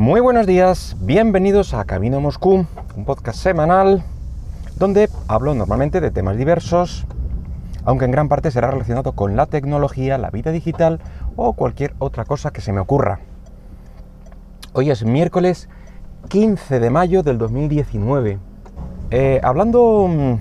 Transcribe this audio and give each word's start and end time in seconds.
Muy 0.00 0.22
buenos 0.22 0.46
días, 0.46 0.96
bienvenidos 1.02 1.74
a 1.74 1.84
Camino 1.84 2.22
Moscú, 2.22 2.64
un 2.96 3.04
podcast 3.04 3.38
semanal 3.38 4.02
donde 4.76 5.10
hablo 5.28 5.52
normalmente 5.52 6.00
de 6.00 6.10
temas 6.10 6.38
diversos, 6.38 7.06
aunque 7.84 8.06
en 8.06 8.10
gran 8.10 8.30
parte 8.30 8.50
será 8.50 8.70
relacionado 8.70 9.12
con 9.12 9.36
la 9.36 9.44
tecnología, 9.44 10.16
la 10.16 10.30
vida 10.30 10.52
digital 10.52 11.00
o 11.36 11.52
cualquier 11.52 11.92
otra 11.98 12.24
cosa 12.24 12.50
que 12.50 12.62
se 12.62 12.72
me 12.72 12.80
ocurra. 12.80 13.20
Hoy 14.72 14.90
es 14.90 15.04
miércoles 15.04 15.68
15 16.30 16.80
de 16.80 16.88
mayo 16.88 17.22
del 17.22 17.36
2019. 17.36 18.38
Eh, 19.10 19.40
hablando 19.42 20.08
mm, 20.08 20.32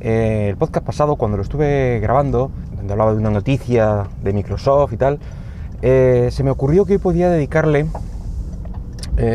eh, 0.00 0.46
el 0.48 0.56
podcast 0.56 0.86
pasado, 0.86 1.16
cuando 1.16 1.36
lo 1.36 1.42
estuve 1.42 2.00
grabando, 2.00 2.50
donde 2.74 2.94
hablaba 2.94 3.12
de 3.12 3.18
una 3.18 3.30
noticia 3.30 4.04
de 4.22 4.32
Microsoft 4.32 4.94
y 4.94 4.96
tal, 4.96 5.18
eh, 5.82 6.30
se 6.32 6.42
me 6.42 6.50
ocurrió 6.50 6.86
que 6.86 6.94
hoy 6.94 6.98
podía 7.00 7.28
dedicarle 7.28 7.86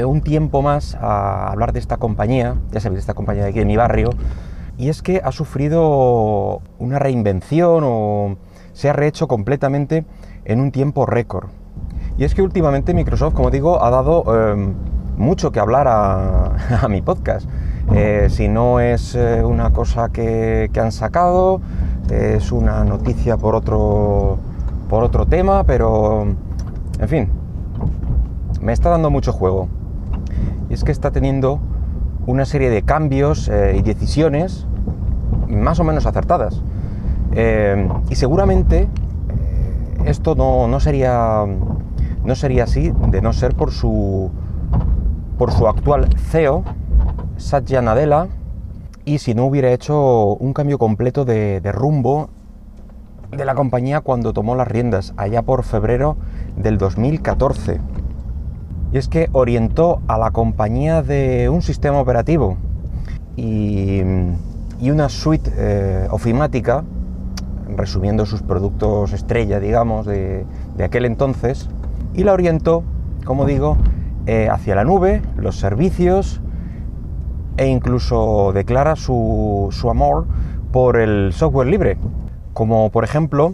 un 0.05 0.21
tiempo 0.21 0.61
más 0.61 0.95
a 0.95 1.51
hablar 1.51 1.71
de 1.71 1.79
esta 1.79 1.97
compañía, 1.97 2.55
ya 2.71 2.79
sabéis, 2.79 2.97
de 2.97 3.01
esta 3.01 3.13
compañía 3.13 3.43
de 3.43 3.49
aquí 3.49 3.59
de 3.59 3.65
mi 3.65 3.77
barrio, 3.77 4.09
y 4.77 4.89
es 4.89 5.01
que 5.01 5.21
ha 5.23 5.31
sufrido 5.31 6.61
una 6.77 6.99
reinvención 6.99 7.83
o 7.85 8.37
se 8.73 8.89
ha 8.89 8.93
rehecho 8.93 9.27
completamente 9.27 10.05
en 10.45 10.59
un 10.59 10.71
tiempo 10.71 11.05
récord. 11.05 11.49
Y 12.17 12.23
es 12.23 12.35
que 12.35 12.41
últimamente 12.41 12.93
Microsoft, 12.93 13.33
como 13.33 13.49
digo, 13.49 13.83
ha 13.83 13.89
dado 13.89 14.51
em, 14.51 14.73
mucho 15.17 15.51
que 15.51 15.59
hablar 15.59 15.87
a, 15.87 16.87
mi 16.89 17.01
podcast. 17.01 17.47
Eh, 17.93 18.27
si 18.29 18.47
no 18.47 18.79
es 18.79 19.15
eh, 19.15 19.43
una 19.43 19.71
cosa 19.71 20.09
que, 20.09 20.69
han 20.79 20.91
sacado, 20.91 21.61
es 22.11 22.51
una 22.51 22.83
noticia 22.83 23.37
por 23.37 23.55
otro, 23.55 24.37
por 24.89 25.03
otro 25.03 25.25
tema, 25.25 25.63
pero 25.63 26.27
en 26.99 27.07
fin, 27.07 27.29
me 28.61 28.73
está 28.73 28.89
dando 28.89 29.09
mucho 29.09 29.33
juego. 29.33 29.69
Y 30.69 30.73
es 30.73 30.83
que 30.83 30.91
está 30.91 31.11
teniendo 31.11 31.59
una 32.25 32.45
serie 32.45 32.69
de 32.69 32.81
cambios 32.81 33.47
eh, 33.47 33.75
y 33.77 33.81
decisiones 33.81 34.67
más 35.47 35.79
o 35.79 35.83
menos 35.83 36.05
acertadas. 36.05 36.61
y 38.09 38.15
seguramente 38.15 38.87
esto 40.05 40.35
no, 40.35 40.67
no, 40.67 40.79
sería, 40.79 41.45
no 42.23 42.35
sería 42.35 42.63
así 42.63 42.91
de 43.09 43.21
no 43.21 43.33
ser 43.33 43.55
por 43.55 43.71
su, 43.71 44.31
por 45.37 45.51
su 45.51 45.67
actual 45.67 46.09
CEO, 46.29 46.63
Satya 47.37 47.81
Nadella, 47.81 48.27
y 49.05 49.19
si 49.19 49.33
no 49.33 49.45
hubiera 49.45 49.71
hecho 49.71 50.35
un 50.35 50.53
cambio 50.53 50.77
completo 50.77 51.23
de, 51.25 51.61
rumbo 51.71 52.29
de 53.31 53.45
la 53.45 53.55
compañía 53.55 54.01
cuando 54.01 54.33
tomó 54.33 54.55
las 54.55 54.67
riendas, 54.67 55.13
allá 55.17 55.43
por 55.43 55.63
febrero 55.63 56.17
del 56.55 56.77
2014. 56.77 57.79
Y 58.91 58.97
es 58.97 59.07
que 59.07 59.29
orientó 59.33 60.01
a 60.07 60.17
la 60.17 60.31
compañía 60.31 61.01
de 61.01 61.49
un 61.49 61.61
sistema 61.61 61.99
operativo 61.99 62.57
y, 63.35 64.01
una 64.81 65.09
suite 65.09 65.51
eh, 65.55 66.07
ofimática, 66.11 66.83
resumiendo 67.75 68.25
sus 68.25 68.41
productos 68.41 69.11
estrella, 69.13 69.59
digamos, 69.59 70.05
de, 70.05 70.45
de 70.77 70.83
aquel 70.83 71.05
entonces, 71.05 71.69
y 72.13 72.23
la 72.23 72.33
orientó, 72.33 72.83
como 73.25 73.45
digo, 73.45 73.77
eh, 74.29 74.49
hacia 74.51 74.75
la 74.75 74.83
nube, 74.83 75.21
los 75.37 75.57
servicios 75.57 76.41
e 77.55 77.67
incluso 77.67 78.51
declara 78.53 78.97
su, 78.97 79.71
amor 79.89 80.25
por 80.73 80.99
el 80.99 81.31
software 81.31 81.69
libre, 81.69 81.97
como 82.51 82.89
por 82.91 83.05
ejemplo 83.05 83.53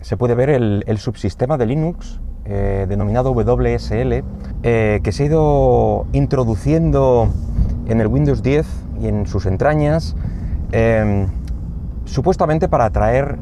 se 0.00 0.16
puede 0.16 0.36
ver 0.36 0.50
el, 0.50 0.98
subsistema 0.98 1.58
de 1.58 1.66
Linux 1.66 2.20
eh, 2.44 2.86
denominado 2.88 3.32
WSL, 3.32 4.24
eh, 4.62 5.00
que 5.02 5.12
se 5.12 5.22
ha 5.22 5.26
ido 5.26 6.06
introduciendo 6.12 7.28
en 7.86 8.00
el 8.00 8.06
Windows 8.06 8.42
10 8.42 8.66
y 9.00 9.08
en 9.08 9.26
sus 9.26 9.46
entrañas, 9.46 10.16
em, 10.72 11.26
supuestamente 12.04 12.68
para 12.68 12.86
atraer 12.86 13.38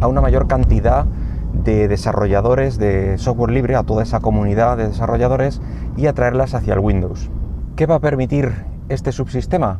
a 0.00 0.08
una 0.08 0.20
mayor 0.20 0.46
cantidad 0.46 1.06
de 1.52 1.86
desarrolladores 1.86 2.78
de 2.78 3.18
software 3.18 3.50
libre 3.50 3.76
a 3.76 3.82
toda 3.82 4.02
esa 4.02 4.20
comunidad 4.20 4.76
de 4.76 4.88
desarrolladores 4.88 5.60
y 5.96 6.06
atraerlas 6.06 6.54
hacia 6.54 6.74
el 6.74 6.80
Windows. 6.80 7.30
¿Qué 7.76 7.86
va 7.86 7.96
a 7.96 8.00
permitir 8.00 8.52
este 8.88 9.12
subsistema? 9.12 9.78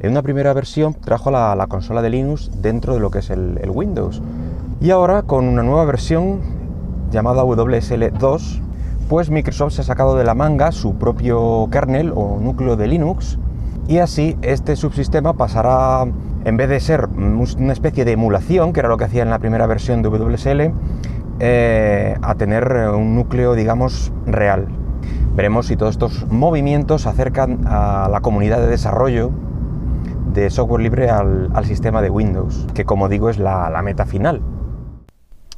En 0.00 0.10
una 0.10 0.22
primera 0.22 0.52
versión 0.52 0.94
trajo 0.94 1.30
la, 1.30 1.66
consola 1.68 2.02
de 2.02 2.10
Linux 2.10 2.50
dentro 2.60 2.94
de 2.94 3.00
lo 3.00 3.10
que 3.10 3.20
es 3.20 3.30
el, 3.30 3.70
Windows. 3.72 4.22
Y 4.80 4.90
ahora 4.90 5.22
con 5.22 5.46
una 5.46 5.62
nueva 5.62 5.84
versión 5.84 6.40
llamada 7.14 7.44
WSL2, 7.44 8.60
pues 9.08 9.30
Microsoft 9.30 9.72
se 9.72 9.80
ha 9.80 9.84
sacado 9.84 10.16
de 10.16 10.24
la 10.24 10.34
manga 10.34 10.72
su 10.72 10.96
propio 10.96 11.68
kernel 11.70 12.12
o 12.14 12.38
núcleo 12.40 12.76
de 12.76 12.88
Linux 12.88 13.38
y 13.88 13.98
así 13.98 14.36
este 14.42 14.76
subsistema 14.76 15.34
pasará, 15.34 16.06
en 16.44 16.56
vez 16.56 16.68
de 16.68 16.80
ser 16.80 17.06
una 17.06 17.72
especie 17.72 18.04
de 18.04 18.12
emulación, 18.12 18.72
que 18.72 18.80
era 18.80 18.88
lo 18.88 18.96
que 18.96 19.04
hacía 19.04 19.22
en 19.22 19.30
la 19.30 19.38
primera 19.38 19.66
versión 19.66 20.02
de 20.02 20.08
WSL, 20.08 20.72
eh, 21.40 22.16
a 22.20 22.34
tener 22.34 22.90
un 22.94 23.14
núcleo, 23.14 23.54
digamos, 23.54 24.12
real. 24.26 24.66
Veremos 25.34 25.66
si 25.66 25.76
todos 25.76 25.92
estos 25.92 26.26
movimientos 26.30 27.06
acercan 27.06 27.60
a 27.66 28.08
la 28.10 28.20
comunidad 28.20 28.58
de 28.58 28.68
desarrollo 28.68 29.30
de 30.32 30.50
software 30.50 30.82
libre 30.82 31.10
al, 31.10 31.64
sistema 31.64 32.02
de 32.02 32.10
Windows, 32.10 32.66
que 32.74 32.84
como 32.84 33.08
digo 33.08 33.30
es 33.30 33.38
la, 33.38 33.80
meta 33.84 34.04
final. 34.04 34.40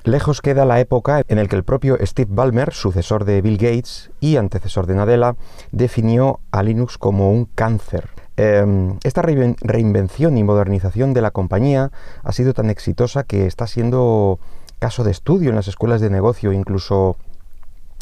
Lejos 0.07 0.41
queda 0.41 0.65
la 0.65 0.79
época 0.79 1.23
en 1.27 1.39
la 1.39 1.47
que 1.47 1.57
el 1.57 1.65
propio 1.65 1.99
Steve 2.01 2.31
Ballmer, 2.33 2.73
sucesor 2.73 3.25
de 3.25 3.43
Bill 3.43 3.57
Gates 3.57 4.13
y 4.21 4.37
antecesor 4.37 4.87
de 4.87 4.95
Nadella, 4.95 5.35
definió 5.73 6.39
a 6.53 6.63
Linux 6.63 6.97
como 6.97 7.33
un 7.33 7.47
cáncer. 7.47 8.11
Em, 8.37 9.01
esta 9.03 9.23
reinvención 9.23 10.39
y 10.39 10.45
modernización 10.45 11.13
de 11.13 11.23
la 11.23 11.33
compañía 11.33 11.91
ha 12.23 12.31
sido 12.31 12.55
tan 12.55 12.71
exitosa 12.71 13.25
que 13.25 13.47
está 13.47 13.67
siendo 13.67 14.39
caso 14.79 15.03
de 15.03 15.11
estudio 15.11 15.51
en 15.51 15.57
las 15.57 15.67
escuelas 15.67 16.01
de 16.01 16.09
negocio, 16.09 16.53
incluso 16.53 17.17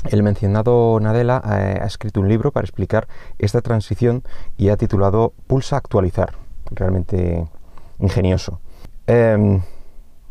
el 0.04 0.22
mencionado 0.22 1.00
Nadella 1.00 1.40
eh, 1.42 1.78
ha 1.80 1.86
escrito 1.86 2.20
un 2.20 2.28
libro 2.28 2.52
para 2.52 2.66
explicar 2.66 3.08
esta 3.38 3.62
transición 3.62 4.24
y 4.58 4.68
ha 4.68 4.76
titulado 4.76 5.32
Pulsa 5.46 5.78
actualizar, 5.78 6.34
realmente 6.70 7.46
ingenioso. 7.98 8.60
Em, 9.06 9.62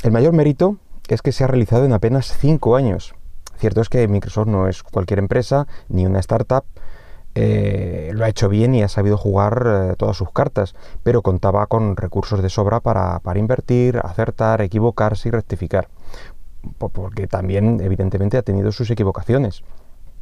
el 0.03 0.12
mayor 0.12 0.33
mérito 0.33 0.78
es 1.07 1.21
que 1.21 1.31
se 1.31 1.43
ha 1.43 1.47
realizado 1.47 1.85
en 1.85 1.93
apenas 1.93 2.37
cinco 2.37 2.75
años. 2.75 3.15
Cierto 3.57 3.81
es 3.81 3.89
que 3.89 4.07
Microsoft 4.07 4.47
no 4.47 4.67
es 4.67 4.83
cualquier 4.83 5.19
empresa 5.19 5.67
ni 5.87 6.05
una 6.05 6.19
startup, 6.19 6.65
eh, 7.35 8.11
lo 8.13 8.25
ha 8.25 8.29
hecho 8.29 8.47
bien 8.47 8.75
y 8.75 8.83
ha 8.83 8.87
sabido 8.87 9.17
jugar 9.17 9.63
eh, 9.65 9.95
todas 9.97 10.17
sus 10.17 10.31
cartas, 10.31 10.75
pero 11.01 11.21
contaba 11.21 11.65
con 11.67 11.97
recursos 11.97 12.41
de 12.41 12.49
sobra 12.49 12.79
para, 12.79 13.19
para 13.19 13.39
invertir, 13.39 13.99
acertar, 14.03 14.61
equivocarse 14.61 15.29
y 15.29 15.31
rectificar 15.31 15.87
porque 16.77 17.27
también 17.27 17.79
evidentemente 17.81 18.37
ha 18.37 18.41
tenido 18.41 18.71
sus 18.71 18.89
equivocaciones. 18.89 19.63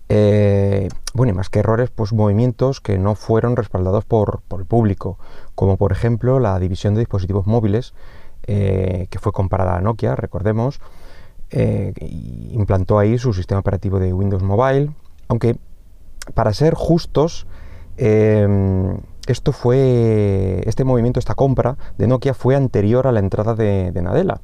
Eh, 0.10 0.90
bueno, 1.14 1.32
y 1.32 1.36
más 1.36 1.50
que 1.50 1.60
errores, 1.60 1.90
pues 1.90 2.12
movimientos 2.12 2.82
que 2.82 2.98
no 2.98 3.16
fueron 3.16 3.56
respaldados 3.56 4.04
por, 4.04 4.42
el 4.58 4.66
público, 4.66 5.18
como 5.56 5.78
por 5.78 5.92
ejemplo 5.92 6.40
la 6.40 6.60
división 6.60 6.96
de 6.96 7.00
dispositivos 7.00 7.48
móviles, 7.48 7.94
eh, 8.48 9.08
que 9.10 9.20
fue 9.20 9.32
comparada 9.32 9.78
a 9.78 9.82
Nokia, 9.82 10.16
recordemos, 10.16 10.80
eh, 11.50 11.94
implantó 12.52 13.00
ahí 13.00 13.18
su 13.18 13.34
sistema 13.34 13.60
operativo 13.60 14.00
de 14.00 14.14
Windows 14.14 14.44
Mobile, 14.44 14.92
aunque 15.28 15.58
para 16.34 16.54
ser 16.54 16.74
justos, 16.74 17.48
esto 17.98 19.52
fue, 19.52 20.64
este 20.66 20.84
movimiento, 20.84 21.20
esta 21.20 21.36
compra 21.36 21.78
de 21.98 22.08
Nokia 22.08 22.34
fue 22.34 22.56
anterior 22.56 23.06
a 23.06 23.12
la 23.12 23.20
entrada 23.20 23.54
de 23.54 23.92
Nadella 24.02 24.40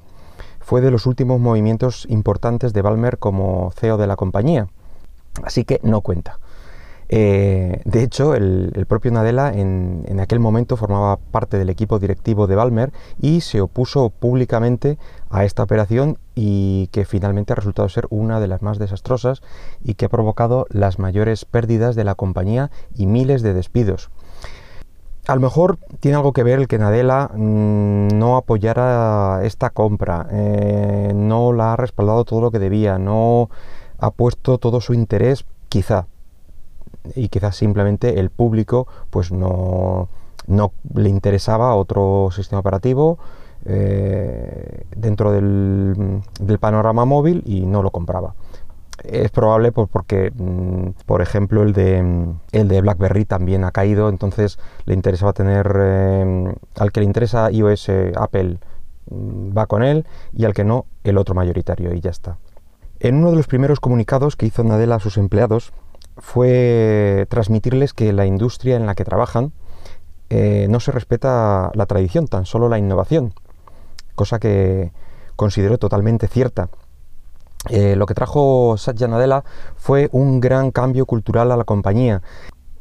fue 0.68 0.82
de 0.82 0.92
los 0.92 1.06
últimos 1.06 1.40
movimientos 1.40 2.06
importantes 2.10 2.74
de 2.74 2.82
Balmer 2.82 3.20
como 3.20 3.72
CEO 3.80 3.96
de 3.96 4.06
la 4.06 4.18
compañía, 4.18 4.68
así 5.42 5.64
que 5.64 5.80
no 5.82 6.02
cuenta. 6.02 6.40
Eh, 7.10 7.82
de 7.86 8.04
hecho, 8.04 8.36
el, 8.36 8.86
propio 8.88 9.12
Nadella 9.12 9.54
en, 9.54 10.20
aquel 10.20 10.40
momento 10.40 10.76
formaba 10.76 11.18
parte 11.18 11.58
del 11.58 11.70
equipo 11.70 12.00
directivo 12.00 12.48
de 12.48 12.56
Balmer 12.56 12.92
y 13.22 13.42
se 13.42 13.62
opuso 13.62 14.10
públicamente 14.10 14.98
a 15.30 15.46
esta 15.46 15.64
operación 15.64 16.18
y 16.36 16.88
que 16.92 17.06
finalmente 17.06 17.54
ha 17.54 17.56
resultado 17.56 17.88
ser 17.90 18.08
una 18.10 18.40
de 18.40 18.48
las 18.48 18.62
más 18.62 18.78
desastrosas 18.78 19.42
y 19.84 19.94
que 19.94 20.06
ha 20.06 20.10
provocado 20.10 20.66
las 20.70 21.00
mayores 21.00 21.46
pérdidas 21.46 21.96
de 21.96 22.04
la 22.04 22.16
compañía 22.16 22.72
y 22.96 23.06
miles 23.06 23.42
de 23.42 23.54
despidos. 23.54 24.10
A 25.28 25.36
lo 25.36 25.42
mejor 25.42 25.78
tiene 26.00 26.16
algo 26.16 26.32
que 26.32 26.44
ver 26.44 26.60
el 26.60 26.70
que 26.70 26.78
Nadella 26.78 27.30
mm, 27.34 28.18
no 28.18 28.38
apoyara 28.38 29.42
esta 29.44 29.70
compra, 29.70 30.26
eh, 30.32 31.12
no 31.14 31.52
la 31.52 31.74
ha 31.74 31.76
respaldado 31.76 32.24
todo 32.24 32.40
lo 32.40 32.52
que 32.52 32.60
debía, 32.60 32.98
no 32.98 33.50
ha 33.98 34.12
puesto 34.12 34.58
todo 34.58 34.80
su 34.80 34.94
interés, 34.94 35.46
quizá, 35.68 36.08
y 37.16 37.30
quizás 37.30 37.56
simplemente 37.56 38.20
el 38.20 38.30
público 38.30 38.88
pues 39.10 39.32
no, 39.32 40.10
no 40.48 40.72
le 40.96 41.10
interesaba 41.10 41.76
otro 41.76 42.30
sistema 42.32 42.60
operativo 42.60 43.20
eh, 43.66 44.86
dentro 44.96 45.32
del, 45.32 46.22
del, 46.40 46.60
panorama 46.60 47.06
móvil 47.06 47.44
y 47.46 47.66
no 47.66 47.84
lo 47.84 47.92
compraba. 47.92 48.34
es 49.04 49.30
probable 49.30 49.72
pues, 49.72 49.90
porque, 49.92 50.32
mm, 50.34 50.92
por 51.06 51.22
ejemplo, 51.22 51.64
el 51.64 51.74
de, 51.74 52.34
el 52.54 52.68
de 52.68 52.82
BlackBerry 52.82 53.26
también 53.26 53.64
ha 53.66 53.72
caído, 53.72 54.10
entonces 54.10 54.58
le 54.86 54.94
interesaba 54.94 55.34
tener, 55.34 55.76
eh, 55.78 56.56
al 56.78 56.92
que 56.92 57.02
le 57.02 57.06
interesa 57.06 57.52
iOS, 57.52 57.90
Apple 58.16 58.58
mm, 59.10 59.58
va 59.58 59.66
con 59.66 59.84
él, 59.84 60.06
y 60.34 60.46
al 60.46 60.54
que 60.54 60.64
no, 60.64 60.86
el 61.04 61.18
otro 61.18 61.36
mayoritario, 61.36 61.94
y 61.94 62.00
ya 62.00 62.12
está. 62.12 62.38
En 63.00 63.16
uno 63.16 63.32
de 63.32 63.38
los 63.38 63.48
primeros 63.48 63.80
comunicados 63.80 64.36
que 64.36 64.46
hizo 64.46 64.64
Nadella 64.64 64.96
a 64.96 65.00
sus 65.00 65.18
empleados 65.18 65.74
fue 66.18 67.26
transmitirles 67.30 67.94
que 67.94 68.14
la 68.14 68.26
industria 68.26 68.76
en 68.76 68.86
la 68.86 68.96
que 68.96 69.06
trabajan 69.06 69.52
eh, 70.30 70.68
no 70.70 70.80
se 70.80 70.92
respeta 70.92 71.72
la 71.74 71.86
tradición, 71.86 72.28
tan 72.28 72.46
solo 72.46 72.68
la 72.68 72.78
innovación, 72.78 73.34
cosa 74.16 74.40
que 74.40 74.92
considero 75.36 75.78
totalmente 75.78 76.28
cierta. 76.28 76.70
Eh, 77.70 77.96
lo 77.96 78.06
que 78.06 78.14
trajo 78.14 78.76
Satya 78.78 79.08
Nadella 79.08 79.44
fue 79.76 80.10
un 80.12 80.40
gran 80.40 80.72
cambio 80.72 81.06
cultural 81.06 81.52
a 81.52 81.58
la 81.58 81.64
compañía, 81.64 82.22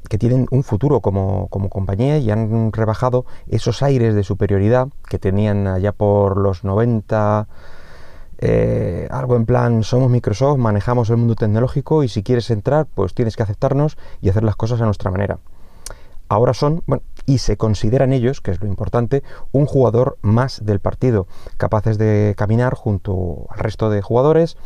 que 0.09 0.19
tienen 0.19 0.47
un 0.50 0.62
futuro 0.62 1.00
como, 1.00 1.49
compañía 1.49 2.19
y 2.19 2.31
han 2.31 2.73
rebajado 2.73 3.27
esos 3.49 3.83
aires 3.83 4.15
de 4.15 4.23
superioridad 4.23 4.88
que 5.09 5.19
tenían 5.19 5.67
allá 5.67 5.93
por 5.93 6.37
los 6.38 6.65
90, 6.65 7.49
eh, 8.38 8.96
algo 9.19 9.37
en 9.37 9.47
plan, 9.47 9.83
somos 9.83 10.11
Microsoft, 10.11 10.59
manejamos 10.59 11.11
el 11.11 11.17
mundo 11.17 11.35
tecnológico 11.35 12.03
y 12.03 12.09
si 12.09 12.23
quieres 12.23 12.51
entrar, 12.51 12.87
pues 12.95 13.15
tienes 13.15 13.37
que 13.37 13.43
aceptarnos 13.43 13.97
y 14.21 14.29
hacer 14.29 14.43
las 14.45 14.57
cosas 14.57 14.81
a 14.81 14.85
nuestra 14.85 15.11
manera. 15.11 15.39
Ahora 16.29 16.55
son, 16.55 16.83
bueno, 16.87 17.03
y 17.25 17.39
se 17.39 17.57
consideran 17.57 18.13
ellos, 18.13 18.41
que 18.41 18.51
es 18.51 18.61
lo 18.61 18.67
importante, 18.67 19.23
un 19.53 19.67
jugador 19.67 20.19
más 20.23 20.65
del 20.65 20.81
partido, 20.81 21.29
capaces 21.57 21.99
de 21.99 22.35
caminar 22.37 22.75
junto 22.75 23.47
al 23.51 23.59
resto 23.59 23.91
de 23.91 24.03
jugadores 24.03 24.57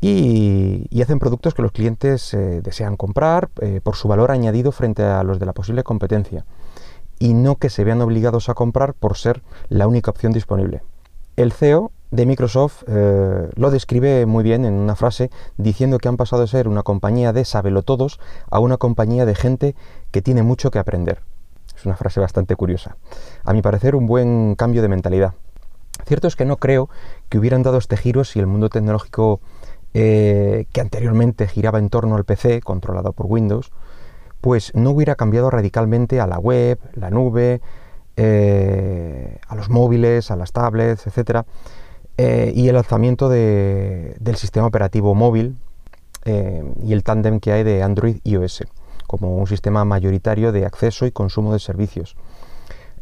y, 0.00 0.88
hacen 1.02 1.18
productos 1.18 1.54
que 1.54 1.62
los 1.62 1.72
clientes 1.72 2.34
eh, 2.34 2.60
desean 2.62 2.96
comprar 2.96 3.48
eh, 3.60 3.80
por 3.82 3.96
su 3.96 4.08
valor 4.08 4.30
añadido 4.30 4.72
frente 4.72 5.02
a 5.02 5.22
los 5.22 5.38
de 5.38 5.46
la 5.46 5.52
posible 5.52 5.82
competencia 5.82 6.44
y 7.18 7.34
no 7.34 7.56
que 7.56 7.70
se 7.70 7.84
vean 7.84 8.00
obligados 8.00 8.48
a 8.48 8.54
comprar 8.54 8.94
por 8.94 9.16
ser 9.16 9.42
la 9.68 9.86
única 9.86 10.10
opción 10.10 10.32
disponible. 10.32 10.82
El 11.36 11.52
CEO 11.52 11.92
de 12.10 12.26
Microsoft 12.26 12.82
eh, 12.88 13.48
lo 13.54 13.70
describe 13.70 14.26
muy 14.26 14.42
bien 14.42 14.64
en 14.64 14.74
una 14.74 14.96
frase 14.96 15.30
diciendo 15.56 15.98
que 15.98 16.08
han 16.08 16.16
pasado 16.16 16.42
de 16.42 16.48
ser 16.48 16.68
una 16.68 16.82
compañía 16.82 17.32
de 17.32 17.44
sabelotodos 17.44 18.20
a 18.50 18.58
una 18.58 18.76
compañía 18.76 19.26
de 19.26 19.34
gente 19.34 19.76
que 20.10 20.22
tiene 20.22 20.42
mucho 20.42 20.70
que 20.70 20.78
aprender. 20.78 21.22
Es 21.76 21.86
una 21.86 21.96
frase 21.96 22.20
bastante 22.20 22.56
curiosa. 22.56 22.96
A 23.44 23.52
mi 23.52 23.62
parecer, 23.62 23.94
un 23.94 24.06
buen 24.06 24.54
cambio 24.56 24.82
de 24.82 24.88
mentalidad. 24.88 25.34
Cierto 26.06 26.28
es 26.28 26.36
que 26.36 26.44
no 26.44 26.56
creo 26.56 26.88
que 27.28 27.38
hubieran 27.38 27.62
dado 27.62 27.78
este 27.78 27.96
giro 27.96 28.24
si 28.24 28.38
el 28.38 28.46
mundo 28.46 28.68
tecnológico 28.68 29.40
eh, 29.94 30.66
que 30.72 30.80
anteriormente 30.80 31.48
giraba 31.48 31.78
en 31.78 31.90
torno 31.90 32.16
al 32.16 32.24
PC, 32.24 32.60
controlado 32.60 33.12
por 33.12 33.26
Windows, 33.26 33.72
pues 34.40 34.72
no 34.74 34.90
hubiera 34.90 35.14
cambiado 35.14 35.50
radicalmente 35.50 36.20
a 36.20 36.26
la 36.26 36.38
web, 36.38 36.78
la 36.94 37.10
nube, 37.10 37.60
eh, 38.16 39.38
a 39.46 39.54
los 39.54 39.68
móviles, 39.68 40.30
a 40.30 40.36
las 40.36 40.52
tablets, 40.52 41.06
etc. 41.06 41.44
Eh, 42.22 42.52
y 42.54 42.68
el 42.68 42.74
lanzamiento 42.74 43.30
del 43.30 44.36
sistema 44.36 44.66
operativo 44.66 45.14
móvil 45.14 45.56
y 46.26 46.92
el 46.92 47.02
tándem 47.02 47.40
que 47.40 47.50
hay 47.50 47.64
de 47.64 47.82
Android 47.82 48.18
y 48.24 48.32
iOS 48.32 48.64
como 49.10 49.38
un 49.38 49.48
sistema 49.48 49.84
mayoritario 49.84 50.52
de 50.52 50.64
acceso 50.64 51.04
y 51.04 51.10
consumo 51.10 51.52
de 51.52 51.58
servicios, 51.58 52.14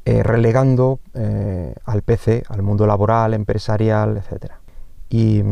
eh, 0.06 0.22
relegando 0.22 1.00
eh, 1.12 1.74
al 1.84 2.00
PC, 2.00 2.44
al 2.48 2.62
mundo 2.62 2.86
laboral, 2.86 3.34
empresarial, 3.34 4.16
etc. 4.16 4.52
Y 5.10 5.42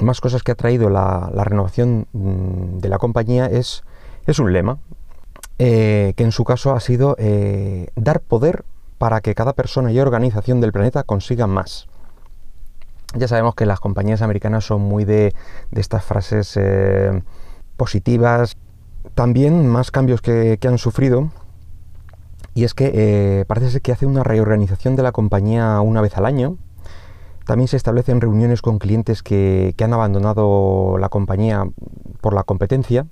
más 0.00 0.20
cosas 0.20 0.42
que 0.42 0.50
ha 0.50 0.56
traído 0.56 0.90
la, 0.90 1.30
renovación 1.44 2.08
mm, 2.12 2.78
de 2.78 2.88
la 2.88 2.98
compañía 2.98 3.46
es, 3.46 3.84
es 4.26 4.40
un 4.40 4.52
lema, 4.52 4.78
eh, 5.60 6.12
que 6.16 6.24
en 6.24 6.32
su 6.32 6.42
caso 6.42 6.72
ha 6.72 6.80
sido 6.80 7.16
dar 7.94 8.18
poder 8.18 8.64
para 8.98 9.20
que 9.20 9.36
cada 9.36 9.52
persona 9.52 9.92
y 9.92 10.00
organización 10.00 10.60
del 10.60 10.72
planeta 10.72 11.04
consigan 11.04 11.50
más. 11.50 11.86
Ya 13.14 13.26
sabemos 13.28 13.54
que 13.54 13.66
las 13.66 13.80
compañías 13.80 14.22
americanas 14.22 14.64
son 14.64 14.82
muy 14.82 15.04
de, 15.04 15.34
estas 15.72 16.04
frases 16.04 16.58
positivas, 17.76 18.56
también 19.14 19.66
más 19.66 19.90
cambios 19.90 20.20
que, 20.20 20.58
han 20.62 20.78
sufrido 20.78 21.30
y 22.54 22.64
es 22.64 22.74
que 22.74 22.90
eh, 22.92 23.44
parece 23.46 23.70
ser 23.70 23.82
que 23.82 23.92
hace 23.92 24.06
una 24.06 24.24
reorganización 24.24 24.96
de 24.96 25.02
la 25.02 25.12
compañía 25.12 25.80
una 25.80 26.00
vez 26.00 26.16
al 26.16 26.26
año. 26.26 26.56
También 27.46 27.68
se 27.68 27.76
establecen 27.76 28.20
reuniones 28.20 28.60
con 28.60 28.78
clientes 28.78 29.22
que, 29.22 29.74
han 29.82 29.92
abandonado 29.92 30.98
la 30.98 31.08
compañía 31.08 31.64
por 32.20 32.34
la 32.34 32.42
competencia. 32.42 33.06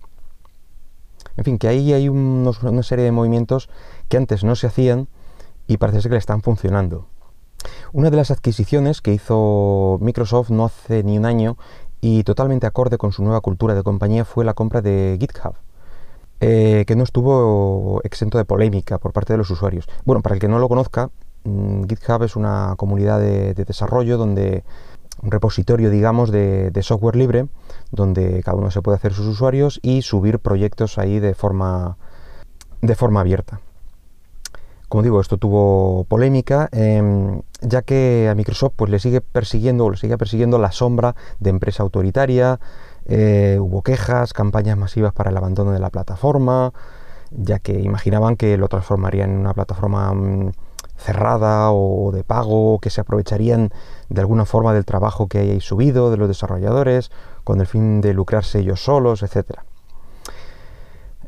En 1.37 1.45
fin, 1.45 1.59
que 1.59 1.69
ahí 1.69 1.93
hay 1.93 2.09
una 2.09 2.83
serie 2.83 3.05
de 3.05 3.12
movimientos 3.12 3.71
que 4.09 4.17
antes 4.17 4.45
no 4.45 4.56
se 4.56 4.67
hacían 4.67 5.09
y 5.67 5.77
parece 5.77 6.03
ser 6.03 6.11
que 6.11 6.15
le 6.15 6.19
están 6.19 6.43
funcionando. 6.43 7.06
Una 7.93 8.11
de 8.11 8.17
las 8.17 8.31
adquisiciones 8.31 9.01
que 9.01 9.13
hizo 9.13 9.99
Microsoft 10.01 10.51
no 10.51 10.65
hace 10.65 11.03
ni 11.03 11.19
un 11.19 11.25
año 11.25 11.57
y 12.01 12.23
totalmente 12.25 12.67
acorde 12.67 12.99
con 12.99 13.13
su 13.13 13.23
nueva 13.23 13.41
cultura 13.41 13.75
de 13.75 13.83
compañía 13.83 14.25
fue 14.25 14.45
la 14.45 14.55
compra 14.55 14.83
de 14.83 15.17
GitHub. 15.19 15.55
Eh, 16.41 16.85
que 16.87 16.95
no 16.95 17.03
estuvo 17.03 18.01
exento 18.05 18.39
de 18.39 18.45
polémica 18.45 18.99
por 18.99 19.13
parte 19.13 19.33
de 19.33 19.39
los 19.39 19.51
usuarios. 19.51 19.89
Bueno, 20.05 20.23
para 20.23 20.37
el 20.37 20.41
que 20.41 20.47
no 20.47 20.61
lo 20.61 20.69
conozca, 20.69 21.11
mm, 21.43 21.85
GitHub 21.89 22.23
es 22.23 22.37
una 22.37 22.75
comunidad 22.77 23.19
de, 23.19 23.55
desarrollo 23.55 24.17
donde 24.17 24.63
un 25.21 25.33
repositorio, 25.33 25.91
digamos, 25.91 26.31
de, 26.31 26.71
software 26.83 27.17
libre, 27.17 27.49
donde 27.91 28.41
cada 28.45 28.57
uno 28.57 28.71
se 28.71 28.83
puede 28.83 28.97
hacer 28.97 29.15
sus 29.15 29.27
usuarios 29.27 29.81
y 29.83 30.03
subir 30.03 30.39
proyectos 30.39 30.97
ahí 30.97 31.19
de 31.19 31.35
forma, 31.35 31.97
de 32.83 32.95
forma 32.95 33.21
abierta. 33.21 33.61
Como 34.88 35.02
digo, 35.02 35.20
esto 35.20 35.37
tuvo 35.37 36.05
polémica, 36.05 36.69
em, 36.73 37.43
ya 37.61 37.82
que 37.82 38.29
a 38.31 38.35
Microsoft 38.35 38.73
pues, 38.76 38.90
le 38.90 38.99
sigue 38.99 39.20
persiguiendo 39.20 39.85
o 39.85 39.90
le 39.90 39.99
sigue 39.99 40.17
persiguiendo 40.17 40.58
la 40.58 40.73
sombra 40.73 41.14
de 41.40 41.50
empresa 41.50 41.82
autoritaria, 41.82 42.58
eh, 43.06 43.58
hubo 43.61 43.82
quejas, 43.82 44.32
campañas 44.32 44.79
masivas 44.79 45.12
para 45.12 45.31
el 45.31 45.37
abandono 45.37 45.73
de 45.73 45.79
la 45.79 45.90
plataforma, 45.90 46.73
ya 47.31 47.58
que 47.58 47.81
imaginaban 47.81 48.37
que 48.37 48.56
lo 48.56 48.69
transformarían 48.69 49.31
en 49.31 49.38
una 49.38 49.52
plataforma 49.52 50.12
mm, 50.14 50.52
cerrada 50.96 51.70
o 51.70 52.11
de 52.12 52.25
pago, 52.25 52.79
que 52.81 52.90
se 52.90 53.02
aprovecharían 53.02 53.70
de 54.08 54.20
alguna 54.20 54.46
forma 54.46 54.73
del 54.73 54.85
trabajo 54.87 55.29
que 55.29 55.38
hayáis 55.38 55.64
subido 55.64 56.11
de 56.11 56.17
los 56.17 56.29
desarrolladores, 56.29 57.11
con 57.44 57.61
el 57.61 57.67
fin 57.67 58.00
de 58.00 58.14
lucrarse 58.14 58.61
ellos 58.61 58.82
solos, 58.85 59.23
etc. 59.23 59.61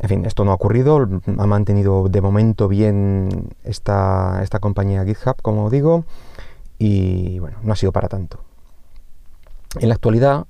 En 0.00 0.08
fin, 0.08 0.24
esto 0.24 0.44
no 0.44 0.50
ha 0.50 0.54
ocurrido, 0.54 1.06
ha 1.38 1.46
mantenido 1.46 2.08
de 2.08 2.20
momento 2.22 2.68
bien 2.68 3.50
esta, 3.64 4.40
esta 4.42 4.58
compañía 4.58 5.04
GitHub, 5.04 5.42
como 5.42 5.68
digo, 5.68 6.04
y 6.78 7.38
bueno, 7.38 7.58
no 7.62 7.74
ha 7.74 7.76
sido 7.76 7.92
para 7.92 8.08
tanto. 8.08 8.40
En 9.78 9.88
la 9.88 9.94
actualidad, 9.94 10.46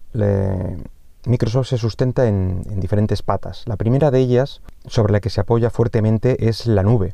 Microsoft 1.27 1.69
se 1.69 1.79
sustenta 1.79 2.27
en, 2.27 2.63
diferentes 2.81 3.23
patas. 3.23 3.65
La 3.67 3.77
primera 3.77 4.11
de 4.11 4.21
ellas, 4.21 4.63
sobre 4.87 5.13
la 5.13 5.21
que 5.21 5.31
se 5.31 5.41
apoya 5.41 5.69
fuertemente, 5.69 6.49
es 6.49 6.67
la 6.67 6.85
nube. 6.85 7.13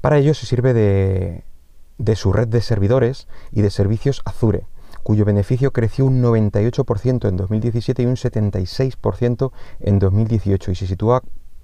Para 0.00 0.18
ello 0.18 0.34
se 0.34 0.46
sirve 0.46 0.72
de, 0.72 2.16
su 2.16 2.32
red 2.32 2.48
de 2.48 2.62
servidores 2.62 3.28
y 3.52 3.60
de 3.60 3.70
servicios 3.70 4.22
Azure, 4.24 4.66
cuyo 5.02 5.24
beneficio 5.24 5.72
creció 5.72 6.06
un 6.06 6.22
98% 6.22 7.28
en 7.28 7.36
2017 7.36 8.02
y 8.02 8.06
un 8.06 8.16
76% 8.16 9.52
en 9.80 9.98
2018 9.98 10.70
y 10.72 10.74
se 10.74 10.86
sitúa 10.86 11.22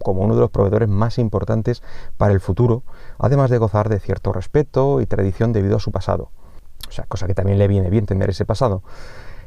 como 0.08 0.22
uno 0.22 0.34
de 0.34 0.40
los 0.40 0.50
proveedores 0.50 0.88
más 0.88 1.18
importantes 1.18 1.82
para 2.16 2.32
el 2.32 2.40
futuro, 2.40 2.82
además 3.18 3.50
de 3.50 3.58
gozar 3.58 3.90
de 3.90 4.00
cierto 4.00 4.32
respeto 4.32 5.02
y 5.02 5.06
tradición 5.06 5.52
debido 5.52 5.76
a 5.76 5.80
su 5.80 5.92
pasado. 5.92 6.30
O 6.88 6.92
sea, 6.92 7.04
cosa 7.04 7.26
que 7.26 7.34
también 7.34 7.58
le 7.58 7.68
viene 7.68 7.90
bien 7.90 8.06
tener 8.06 8.30
ese 8.30 8.46
pasado. 8.46 8.82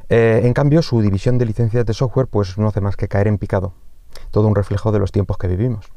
Eh, 0.09 0.41
en 0.43 0.53
cambio, 0.53 0.83
su 0.83 1.01
división 1.01 1.39
de 1.39 1.45
licencias 1.45 1.83
de 1.83 1.95
software 1.95 2.27
pues 2.27 2.59
no 2.59 2.67
hace 2.67 2.79
más 2.79 2.95
que 2.95 3.07
caer 3.07 3.27
en 3.27 3.39
picado. 3.39 3.73
Todo 4.29 4.47
un 4.47 4.53
reflejo 4.53 4.91
de 4.91 4.99
los 4.99 5.11
tiempos 5.11 5.39
que 5.39 5.47
vivimos. 5.47 5.87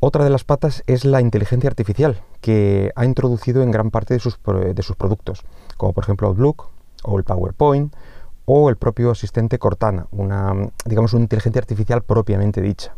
Otra 0.00 0.24
de 0.24 0.30
las 0.30 0.44
patas 0.44 0.82
es 0.86 1.04
la 1.04 1.20
inteligencia 1.20 1.68
artificial, 1.68 2.22
que 2.40 2.92
ha 2.96 3.04
introducido 3.04 3.62
en 3.62 3.70
gran 3.70 3.90
parte 3.90 4.14
de 4.14 4.20
sus, 4.20 4.38
de 4.74 4.82
sus 4.82 4.96
productos, 4.96 5.44
como 5.76 5.92
por 5.92 6.04
ejemplo 6.04 6.28
Outlook 6.28 6.70
o 7.02 7.18
el 7.18 7.24
PowerPoint 7.24 7.92
o 8.46 8.70
el 8.70 8.76
propio 8.76 9.10
asistente 9.10 9.58
Cortana, 9.58 10.06
una, 10.12 10.54
digamos, 10.86 11.12
una 11.12 11.24
inteligencia 11.24 11.60
artificial 11.60 12.00
propiamente 12.00 12.62
dicha. 12.62 12.94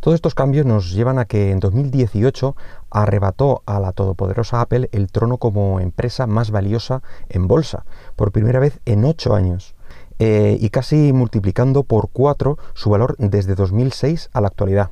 Todos 0.00 0.14
estos 0.14 0.34
cambios 0.34 0.66
nos 0.66 0.92
llevan 0.92 1.18
a 1.18 1.24
que 1.24 1.50
en 1.50 1.60
2018 1.60 2.56
arrebató 2.90 3.62
a 3.66 3.80
la 3.80 3.92
todopoderosa 3.92 4.60
Apple 4.60 4.88
el 4.92 5.10
trono 5.10 5.38
como 5.38 5.80
empresa 5.80 6.26
más 6.26 6.50
valiosa 6.50 7.02
en 7.28 7.48
bolsa, 7.48 7.84
por 8.14 8.32
primera 8.32 8.60
vez 8.60 8.80
en 8.84 9.04
ocho 9.04 9.34
años. 9.34 9.74
Eh, 10.18 10.56
y 10.60 10.70
casi 10.70 11.12
multiplicando 11.12 11.82
por 11.82 12.08
4 12.10 12.56
su 12.74 12.88
valor 12.88 13.16
desde 13.18 13.54
2006 13.54 14.30
a 14.32 14.40
la 14.40 14.48
actualidad. 14.48 14.90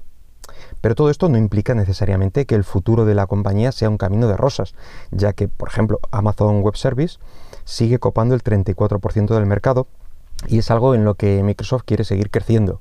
Pero 0.80 0.94
todo 0.94 1.10
esto 1.10 1.28
no 1.28 1.38
implica 1.38 1.74
necesariamente 1.74 2.44
que 2.44 2.54
el 2.54 2.64
futuro 2.64 3.06
de 3.06 3.14
la 3.14 3.26
compañía 3.26 3.72
sea 3.72 3.88
un 3.88 3.96
camino 3.96 4.28
de 4.28 4.36
rosas, 4.36 4.74
ya 5.10 5.32
que, 5.32 5.48
por 5.48 5.68
ejemplo, 5.68 5.98
Amazon 6.10 6.60
Web 6.60 6.76
Service 6.76 7.18
sigue 7.64 7.98
copando 7.98 8.34
el 8.34 8.42
34% 8.42 9.34
del 9.34 9.46
mercado 9.46 9.86
y 10.46 10.58
es 10.58 10.70
algo 10.70 10.94
en 10.94 11.04
lo 11.04 11.14
que 11.14 11.42
Microsoft 11.42 11.84
quiere 11.86 12.04
seguir 12.04 12.30
creciendo. 12.30 12.80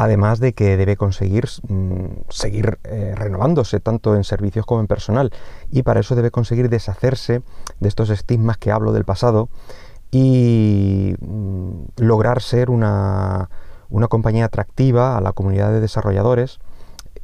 Además 0.00 0.38
de 0.38 0.52
que 0.52 0.76
debe 0.76 0.96
conseguir 0.96 1.46
mm, 1.66 2.28
seguir 2.28 2.78
eh, 2.84 3.14
renovándose 3.16 3.80
tanto 3.80 4.14
en 4.14 4.22
servicios 4.22 4.64
como 4.64 4.80
en 4.80 4.86
personal. 4.86 5.32
Y 5.72 5.82
para 5.82 5.98
eso 5.98 6.14
debe 6.14 6.30
conseguir 6.30 6.68
deshacerse 6.68 7.42
de 7.80 7.88
estos 7.88 8.08
estigmas 8.10 8.58
que 8.58 8.70
hablo 8.70 8.92
del 8.92 9.04
pasado 9.04 9.48
y 10.12 11.16
mm, 11.18 11.80
lograr 11.96 12.42
ser 12.42 12.70
una, 12.70 13.50
una 13.90 14.06
compañía 14.06 14.44
atractiva 14.44 15.16
a 15.16 15.20
la 15.20 15.32
comunidad 15.32 15.72
de 15.72 15.80
desarrolladores 15.80 16.60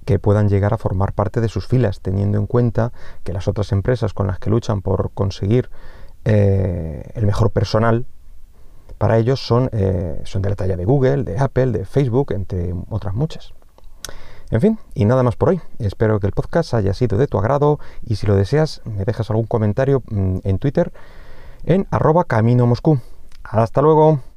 que 0.05 0.19
puedan 0.19 0.49
llegar 0.49 0.75
a 0.75 0.79
formar 0.79 1.13
parte 1.13 1.41
de 1.41 1.49
sus 1.49 1.69
filas, 1.69 2.01
teniendo 2.01 2.39
en 2.39 2.49
cuenta 2.49 2.93
que 3.23 3.33
las 3.33 3.47
otras 3.47 3.71
empresas 3.71 4.15
con 4.15 4.27
las 4.27 4.41
que 4.41 4.51
luchan 4.51 4.83
por 4.83 5.13
conseguir 5.15 5.71
eh, 6.25 7.05
el 7.15 7.25
mejor 7.25 7.53
personal 7.53 8.05
para 9.05 9.19
ellos 9.19 9.39
son, 9.39 9.69
eh, 9.73 10.19
son 10.25 10.41
de 10.41 10.49
la 10.49 10.57
talla 10.57 10.79
de 10.79 10.87
Google, 10.87 11.25
de 11.25 11.39
Apple, 11.39 11.73
de 11.73 11.85
Facebook, 11.85 12.33
entre 12.33 12.73
otras 12.89 13.15
muchas. 13.15 13.53
En 14.51 14.63
fin, 14.63 14.79
y 14.95 15.05
nada 15.05 15.23
más 15.23 15.37
por 15.37 15.51
hoy. 15.51 15.61
Espero 15.79 16.19
que 16.21 16.27
el 16.27 16.33
podcast 16.33 16.73
haya 16.73 16.95
sido 16.95 17.19
de 17.19 17.27
tu 17.27 17.37
agrado 17.37 17.79
y 18.03 18.17
si 18.17 18.27
lo 18.27 18.35
deseas 18.35 18.81
me 18.87 19.05
dejas 19.05 19.29
algún 19.29 19.45
comentario 19.45 20.03
mm, 20.09 20.39
en 20.43 20.59
Twitter 20.59 20.91
en 21.67 21.87
arroba 21.91 22.25
camino 22.25 22.65
Moscú. 22.65 22.99
Hasta 23.43 23.83
luego. 23.83 24.21